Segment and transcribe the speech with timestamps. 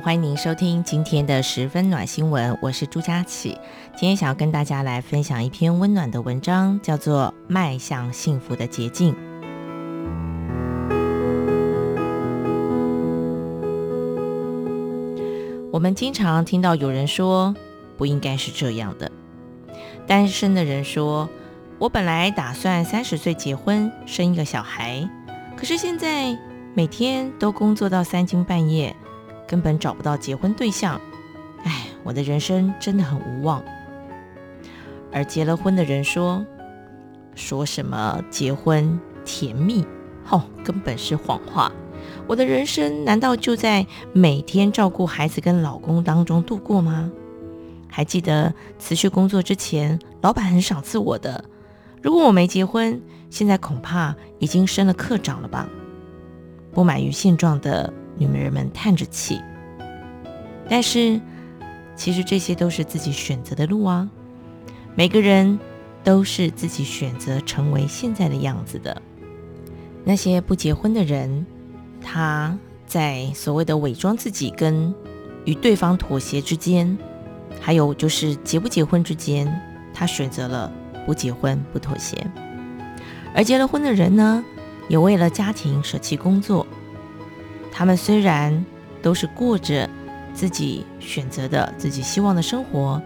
[0.00, 3.58] 欢迎您收听今天的十分暖新闻，我是朱佳琪。
[3.96, 9.12] 今天想要跟大家来分享一篇温暖的文章，叫做《迈向幸福的捷径》。
[15.72, 17.54] 我们经常听到有人说，
[17.96, 19.10] 不应该是这样的。
[20.06, 21.28] 单身的人说，
[21.78, 25.08] 我本来打算三十岁结婚，生一个小孩，
[25.56, 26.38] 可是现在
[26.74, 28.94] 每天都工作到三更半夜。
[29.48, 31.00] 根本找不到结婚对象，
[31.64, 33.64] 哎，我的人生真的很无望。
[35.10, 36.44] 而结了婚的人说，
[37.34, 39.84] 说什么结婚甜蜜，
[40.28, 41.72] 哦，根本是谎话。
[42.26, 47.10] 我的人生难道就在每天照顾孩子跟老公当中度过吗？
[47.90, 51.42] 还记得辞去工作之前，老板很赏赐我的。
[52.02, 55.66] 如果我没结婚，现在恐怕已经升了科长了吧？
[56.70, 57.90] 不满于现状的。
[58.26, 59.40] 女人们叹着气，
[60.68, 61.20] 但是
[61.94, 64.08] 其实这些都是自己选择的路啊。
[64.94, 65.58] 每个人
[66.02, 69.00] 都是自己选择成为现在的样子的。
[70.04, 71.46] 那些不结婚的人，
[72.00, 74.94] 他在所谓的伪装自己跟
[75.44, 76.96] 与对方妥协之间，
[77.60, 79.52] 还有就是结不结婚之间，
[79.92, 80.72] 他选择了
[81.06, 82.26] 不结婚不妥协。
[83.34, 84.42] 而结了婚的人呢，
[84.88, 86.66] 也为了家庭舍弃工作。
[87.78, 88.66] 他们虽然
[89.00, 89.88] 都是过着
[90.34, 93.00] 自己选择的、自己希望的生活，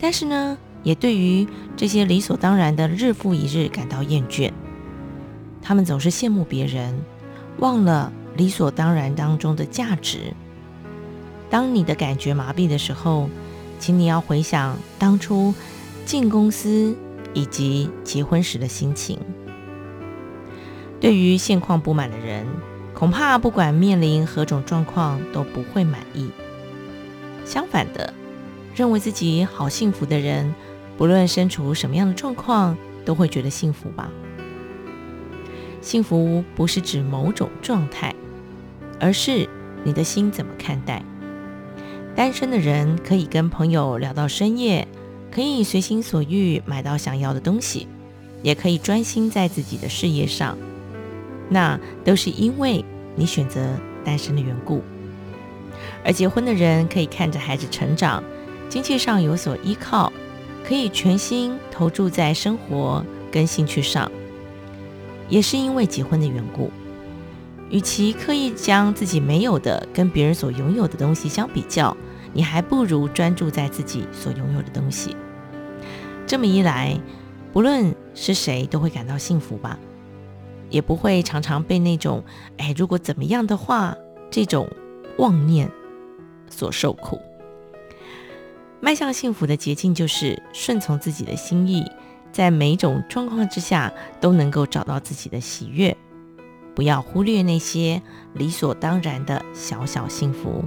[0.00, 4.50] 但是呢，也对于这些理所当然的日复一日感到厌倦。
[5.60, 6.98] 他们总是羡慕别人，
[7.58, 10.32] 忘了理所当然当中的价值。
[11.50, 13.28] 当你的感觉麻痹的时候，
[13.78, 15.52] 请你要回想当初
[16.06, 16.96] 进公司
[17.34, 19.18] 以及结婚时的心情。
[20.98, 22.46] 对于现况不满的人，
[22.94, 26.30] 恐怕不管面临何种状况都不会满意。
[27.44, 28.14] 相反的，
[28.74, 30.54] 认为自己好幸福的人，
[30.96, 34.10] 不论身处什么样的状况，都会觉得幸福吧。
[35.82, 38.14] 幸福不是指某种状态，
[38.98, 39.46] 而是
[39.82, 41.02] 你的心怎么看待。
[42.16, 44.86] 单身的人可以跟朋友聊到深夜，
[45.30, 47.88] 可以随心所欲买到想要的东西，
[48.42, 50.56] 也可以专心在自己的事业上。
[51.48, 52.84] 那都是因为
[53.14, 53.60] 你选择
[54.04, 54.82] 单身的缘故，
[56.04, 58.22] 而结婚的人可以看着孩子成长，
[58.68, 60.12] 经济上有所依靠，
[60.66, 64.10] 可以全心投注在生活跟兴趣上，
[65.28, 66.70] 也是因为结婚的缘故。
[67.70, 71.96] 与其刻意将自己没有的跟别人所拥有的东西相比较，
[72.32, 75.16] 你还不如专注在自己所拥有的东西。
[76.26, 76.98] 这么一来，
[77.52, 79.78] 不论是谁都会感到幸福吧。
[80.74, 82.24] 也不会常常被那种
[82.58, 83.96] “哎，如果怎么样的话”
[84.28, 84.68] 这种
[85.18, 85.70] 妄念
[86.50, 87.20] 所受苦。
[88.80, 91.88] 迈向幸福的捷径就是顺从自己的心意，
[92.32, 95.96] 在每种状况之下都能够找到自己的喜悦，
[96.74, 98.02] 不要忽略那些
[98.32, 100.64] 理所当然的小小幸福。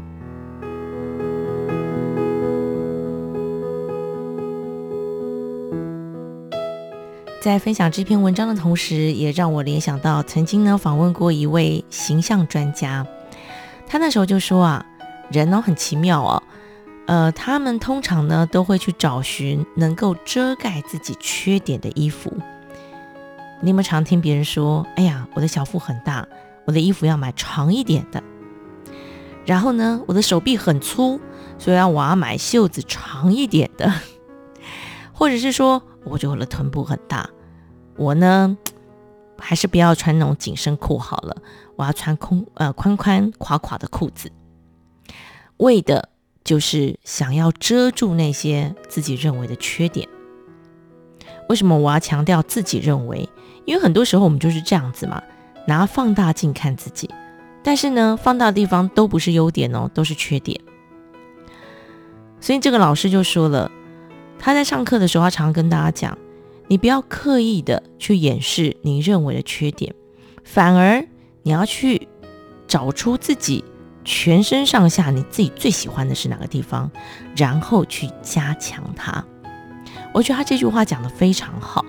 [7.40, 13.06] 在分享这篇文章的同时，也让我联想到曾经呢访问过一位形象专家，
[13.88, 14.86] 他那时候就说啊，
[15.32, 16.44] 人呢很奇妙哦，
[17.06, 22.34] 呃，他们通常呢都会去找寻能够遮盖自己缺点的衣服。
[23.62, 26.28] 你们常听别人说，哎呀，我的小腹很大，
[26.66, 28.22] 我的衣服要买长一点的。
[29.46, 31.20] 然后呢，我的手臂很粗，
[31.58, 33.94] 所以我要买袖子长一点的。
[35.18, 37.28] 或者是说，我觉得我的臀部很大。
[37.96, 38.56] 我呢，
[39.40, 41.36] 还是不要穿那种紧身裤好了。
[41.76, 44.32] 我要穿空呃宽宽垮垮的裤子，
[45.58, 46.10] 为的
[46.44, 50.08] 就是想要遮住那些自己认为的缺点。
[51.50, 53.28] 为什么我要强调自己认为？
[53.66, 55.24] 因为很多时候我们就是这样子嘛，
[55.66, 57.10] 拿放大镜看自己，
[57.64, 60.62] 但是呢，放大的地方都不是优点哦，都是缺点。
[62.40, 63.72] 所以这个老师就说了，
[64.40, 66.18] 他在上课的时候，他常常跟大家讲。
[66.70, 69.96] 你不要刻意的去掩饰你认为的缺点，
[70.44, 71.02] 反而
[71.44, 72.10] 你要去
[72.68, 73.64] 找出自己
[74.04, 76.92] 全身上下你自己最喜欢的是哪个地方，
[77.38, 79.24] 然后去加强它。
[80.14, 81.86] 我觉得他这句话讲得非常好。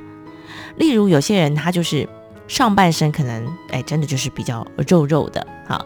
[0.77, 2.09] 例如有些人他就是
[2.47, 5.85] 上半身可能哎真的就是比较肉肉的哈，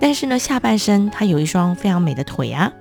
[0.00, 2.72] 但是呢下半身他有一双非常美的腿啊，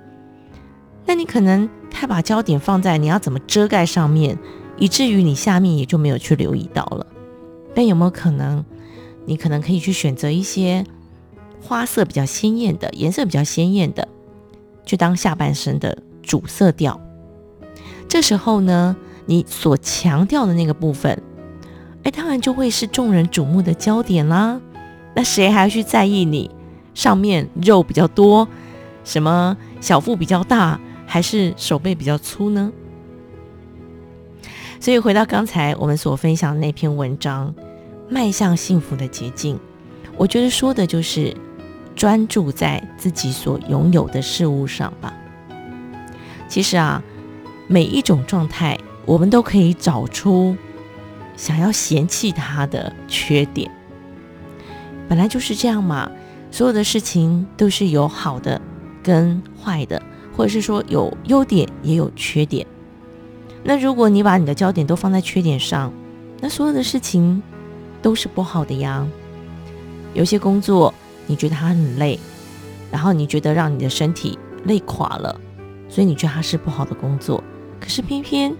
[1.06, 4.38] 那你可能太把焦点放在你要怎么遮盖上面，
[4.78, 7.06] 以至于你下面也就没有去留意到了。
[7.76, 8.64] 但有没有可能，
[9.26, 10.86] 你可能可以去选择一些
[11.62, 14.08] 花色比较鲜艳的颜色比较鲜艳的，
[14.86, 17.00] 去当下半身的主色调。
[18.08, 18.96] 这时候呢，
[19.26, 21.22] 你所强调的那个部分，
[22.04, 24.62] 哎，当然就会是众人瞩目的焦点啦。
[25.16, 26.50] 那谁还要去在意你
[26.94, 28.48] 上面肉比较多，
[29.04, 30.80] 什么小腹比较大，
[31.14, 32.72] 还是手背比较粗呢？
[34.80, 37.54] 所以回到刚才我们所分享的那篇文章，
[38.10, 39.60] 迈向幸福的捷径，
[40.18, 41.38] 我觉得说的就是
[41.96, 45.14] 专注在自己所拥有的事物上吧。
[46.48, 47.04] 其实啊，
[47.68, 48.76] 每一种状态，
[49.06, 50.58] 我们都可以找出
[51.38, 53.70] 想要嫌弃它的缺点。
[55.08, 56.10] 本来就是这样嘛，
[56.50, 58.60] 所有的事情都是有好的
[59.04, 60.02] 跟坏的，
[60.36, 62.66] 或者是说有优点也有缺点。
[63.64, 65.94] 那如果你把你的焦点都放在缺点上，
[66.42, 67.42] 那所有的事情
[68.02, 69.08] 都是不好的呀。
[70.14, 70.94] 有些工作
[71.26, 72.20] 你觉得它很累，
[72.92, 75.40] 然后你觉得让你的身体累垮了，
[75.88, 77.44] 所以你觉得它是不好的工作。
[77.80, 78.54] 可是偏偏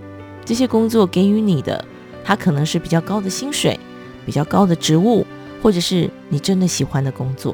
[0.46, 1.84] 这些工作给予你的，
[2.24, 3.80] 它可能是比较高的薪水、
[4.26, 5.26] 比较高的职务，
[5.62, 7.54] 或者是你真的喜欢的工作。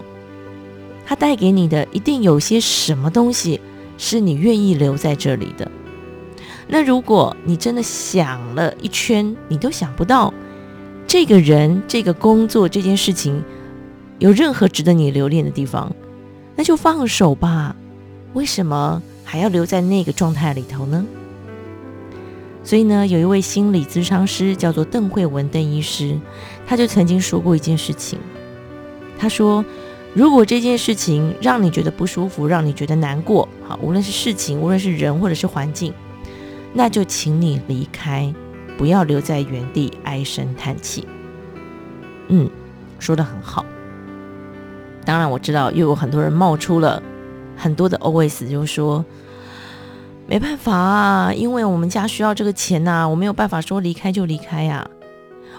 [1.05, 3.59] 它带给你的一定有些什么东西
[3.99, 5.69] 是你愿意留在这里的。
[6.67, 10.33] 那如果你真的想了一圈，你都想不到
[11.05, 13.43] 这个人、这个工作、这件事情
[14.17, 15.93] 有任何值得你留恋的地方，
[16.55, 17.75] 那就放手吧。
[18.33, 21.05] 为什么还要留在那个状态里头呢？
[22.63, 26.19] 所以呢，有一位心理咨商师叫做邓慧文邓医师，
[26.67, 28.19] 他就曾经说过一件事情。
[29.17, 29.65] 他说
[30.13, 35.93] ：“如果这件事情让你觉得不舒服，让你觉得难过，好，无论是事情，无论是人，或者是环境。”
[36.71, 38.31] 那就请你离开，
[38.77, 41.07] 不要留在原地唉声叹气。
[42.27, 42.47] 嗯，
[42.99, 43.65] 说的很好。
[45.03, 47.01] 当然我知道又有很多人冒出了
[47.57, 49.03] 很多的 OS，就说
[50.27, 54.87] 没办法啊，因为我们家需要这个钱呐、我没有办法说离开就离开呀、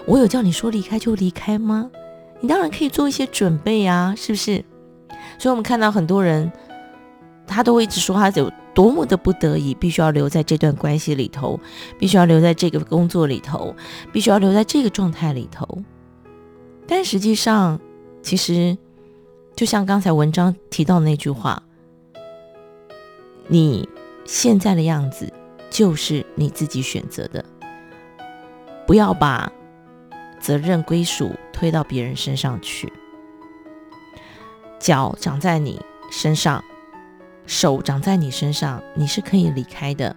[0.05, 1.91] 我有叫你说离开就离开吗？
[2.41, 4.65] 你当然可以做一些准备呀、是不是？
[5.39, 6.51] 所以我们看到很多人，
[7.47, 8.51] 他都会一直说他有。
[8.73, 11.59] 多么的不得已，必须要留在这段关系里头，
[11.99, 13.75] 必须要留在这个工作里头，
[14.13, 15.67] 必须要留在这个状态里头。
[16.87, 17.77] 但实际上，
[18.23, 18.77] 其实
[19.57, 21.61] 就像刚才文章提到的那句话，
[23.47, 23.89] 你
[24.23, 25.29] 现在的样子
[25.69, 27.43] 就是你自己选择的，
[28.87, 29.51] 不要把
[30.39, 31.29] 责任归属
[31.61, 32.91] 推到别人身上去。
[34.79, 35.79] 脚长在你
[36.09, 36.63] 身上。
[37.45, 40.15] 手长在你身上，你是可以离开的。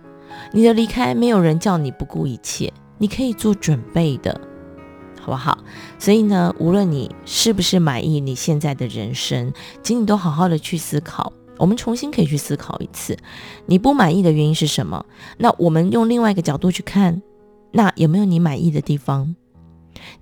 [0.52, 4.40] 你的离开，没有人叫你不顾一切，你可以做准备的，
[5.20, 5.58] 好不好？
[5.98, 9.52] 所以呢，无论你是不是满意你现在的人生，
[9.82, 11.30] 请你都好好的去思考。
[11.58, 13.18] 我们重新可以去思考一次，
[13.66, 15.04] 你不满意的原因是什么？
[15.36, 17.20] 那我们用另外一个角度去看，
[17.72, 19.36] 那有没有你满意的地方？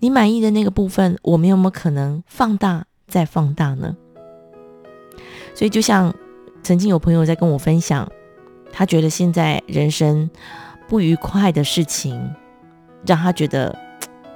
[0.00, 3.96] 你满意的那个部分，我们有没有可能放大再放大呢？
[5.54, 6.14] 所以就像。
[6.64, 8.08] 曾经有朋友在跟我分享，
[8.70, 10.30] 他觉得现在人生
[10.88, 12.32] 不愉快的事情，
[13.04, 13.76] 让他觉得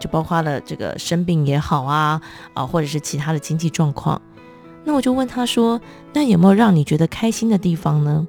[0.00, 2.20] 就包括了这个生病也好啊
[2.52, 4.20] 啊，或者是其他的经济状况。
[4.82, 5.80] 那我就问他说
[6.12, 8.26] ：“那有没有让你觉得开心的地方呢？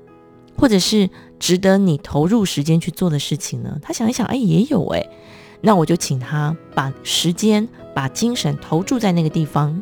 [0.55, 1.09] 或者是
[1.39, 5.03] 值得你投入时间去做的事情呢？”他想一想，哎，也有哎。
[5.61, 9.81] 那我就请他把时间、把精神投注在那个地方。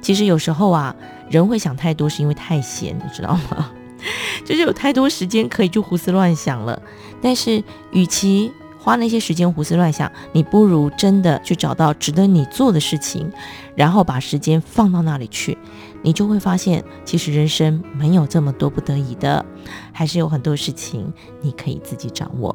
[0.00, 0.94] 其实有时候啊。
[1.30, 3.70] 人会想太多，是因为太闲，你知道吗？
[4.44, 6.78] 就是有太多时间可以就胡思乱想了。
[7.22, 13.32] 但是，与其花那些时间胡思乱想，你不如真的去找到值得你做的事情，
[13.74, 15.56] 然后把时间放到那里去，
[16.02, 19.42] 你就会发现，其实人生没有这么多不得已的，
[19.90, 21.10] 还是有很多事情
[21.40, 22.54] 你可以自己掌握。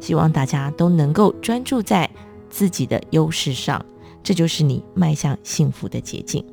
[0.00, 2.08] 希望大家都能够专注在
[2.48, 3.84] 自己的优势上，
[4.22, 6.44] 这就是你迈向幸福的捷径。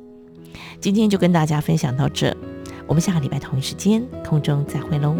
[0.80, 2.36] 今天就跟大家分享到这，
[2.86, 5.14] 我们下个礼拜同一时间空中再会喽。